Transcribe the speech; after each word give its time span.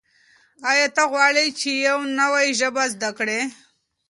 آیا 0.71 0.87
ته 0.95 1.03
غواړې 1.11 1.45
چې 1.59 1.69
یو 1.87 1.99
نوی 2.19 2.47
ژبه 2.59 2.83
زده 2.93 3.09
کړې؟ 3.17 3.41